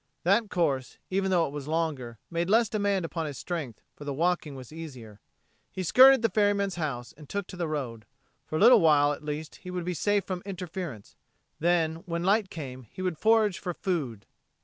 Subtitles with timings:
[0.23, 4.15] That course, even though it was longer, made less demand upon his strength, for the
[4.15, 5.19] walking was easier.
[5.71, 8.07] He skirted the ferryman's house and took to the road.
[8.47, 11.15] For a little while at least he would be safe from interference;
[11.59, 14.25] then, when light came, he would forage for food.